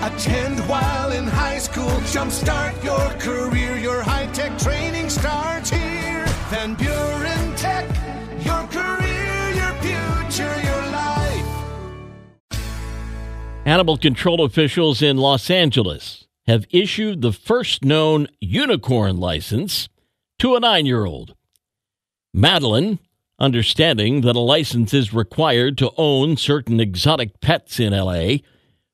Attend 0.00 0.60
while 0.68 1.10
in 1.10 1.24
high 1.26 1.58
school. 1.58 1.90
Jumpstart 2.12 2.84
your 2.84 3.10
career. 3.18 3.76
Your 3.78 4.00
high 4.00 4.26
tech 4.26 4.56
training 4.56 5.10
starts 5.10 5.70
here. 5.70 6.24
Van 6.50 6.74
Buren 6.74 7.56
Tech. 7.56 7.84
Your 8.44 8.64
career, 8.68 9.50
your 9.54 9.72
future, 9.82 10.60
your 10.62 10.82
life. 10.92 11.44
Animal 13.66 13.98
control 13.98 14.44
officials 14.44 15.02
in 15.02 15.16
Los 15.16 15.50
Angeles 15.50 16.28
have 16.46 16.64
issued 16.70 17.20
the 17.20 17.32
first 17.32 17.84
known 17.84 18.28
unicorn 18.40 19.16
license 19.16 19.88
to 20.38 20.54
a 20.54 20.60
nine 20.60 20.86
year 20.86 21.06
old. 21.06 21.34
Madeline, 22.32 23.00
understanding 23.40 24.20
that 24.20 24.36
a 24.36 24.40
license 24.40 24.94
is 24.94 25.12
required 25.12 25.76
to 25.78 25.90
own 25.96 26.36
certain 26.36 26.78
exotic 26.78 27.40
pets 27.40 27.80
in 27.80 27.92
LA, 27.92 28.36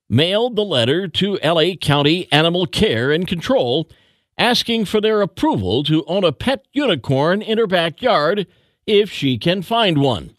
mailed 0.09 0.57
the 0.57 0.65
letter 0.65 1.09
to 1.09 1.39
LA 1.43 1.75
County 1.81 2.31
Animal 2.33 2.67
Care 2.67 3.11
and 3.11 3.27
Control 3.27 3.89
asking 4.37 4.85
for 4.85 5.01
their 5.01 5.23
approval 5.23 5.85
to 5.85 6.05
own 6.07 6.25
a 6.25 6.33
pet 6.33 6.67
unicorn 6.73 7.41
in 7.41 7.59
her 7.59 7.67
backyard 7.67 8.47
if 8.87 9.11
she 9.11 9.39
can 9.39 9.63
find 9.63 9.99
one. 9.99 10.37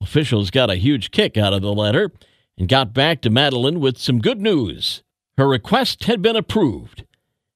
Officials 0.00 0.50
got 0.50 0.70
a 0.70 0.76
huge 0.76 1.10
kick 1.10 1.36
out 1.36 1.52
of 1.52 1.62
the 1.62 1.72
letter 1.72 2.12
and 2.56 2.68
got 2.68 2.94
back 2.94 3.20
to 3.22 3.30
Madeline 3.30 3.80
with 3.80 3.98
some 3.98 4.20
good 4.20 4.40
news. 4.40 5.02
Her 5.36 5.46
request 5.46 6.04
had 6.04 6.22
been 6.22 6.36
approved, 6.36 7.04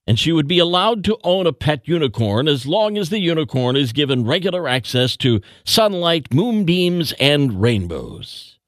and 0.07 0.19
she 0.19 0.33
would 0.33 0.47
be 0.47 0.59
allowed 0.59 1.03
to 1.05 1.19
own 1.25 1.47
a 1.47 1.53
pet 1.53 1.87
unicorn 1.89 2.47
as 2.47 2.67
long 2.67 2.97
as 2.97 3.11
the 3.11 3.21
unicorn 3.21 3.77
is 3.77 3.93
given 3.93 4.25
regular 4.25 4.69
access 4.69 5.17
to 5.19 5.41
sunlight, 5.65 6.33
moonbeams, 6.33 7.13
and 7.19 7.61
rainbows. 7.61 8.59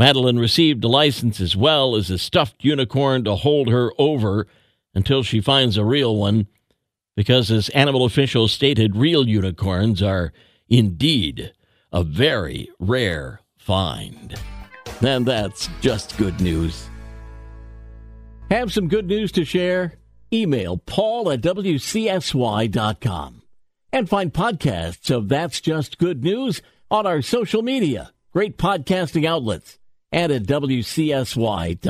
Madeline 0.00 0.38
received 0.38 0.82
a 0.82 0.88
license 0.88 1.42
as 1.42 1.54
well 1.54 1.94
as 1.94 2.08
a 2.08 2.16
stuffed 2.16 2.64
unicorn 2.64 3.22
to 3.24 3.36
hold 3.36 3.68
her 3.68 3.92
over 3.98 4.46
until 4.94 5.22
she 5.22 5.42
finds 5.42 5.76
a 5.76 5.84
real 5.84 6.16
one, 6.16 6.46
because 7.16 7.50
as 7.50 7.68
animal 7.68 8.06
officials 8.06 8.50
stated, 8.50 8.96
real 8.96 9.28
unicorns 9.28 10.02
are 10.02 10.32
indeed 10.70 11.52
a 11.92 12.02
very 12.02 12.70
rare 12.78 13.42
find. 13.58 14.36
And 15.02 15.26
that's 15.26 15.68
just 15.82 16.16
good 16.16 16.40
news. 16.40 16.88
Have 18.50 18.72
some 18.72 18.88
good 18.88 19.06
news 19.06 19.30
to 19.32 19.44
share? 19.44 19.98
Email 20.32 20.78
paul 20.78 21.30
at 21.30 21.42
wcsy.com 21.42 23.42
and 23.92 24.08
find 24.08 24.32
podcasts 24.32 25.14
of 25.14 25.28
That's 25.28 25.60
Just 25.60 25.98
Good 25.98 26.24
News 26.24 26.62
on 26.90 27.06
our 27.06 27.20
social 27.20 27.60
media, 27.60 28.14
great 28.32 28.56
podcasting 28.56 29.26
outlets, 29.26 29.78
and 30.12 30.32
at 30.32 30.44
wcsy.com. 30.44 31.80